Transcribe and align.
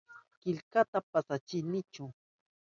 Killkata 0.41 0.99
paskachihuni. 1.11 2.05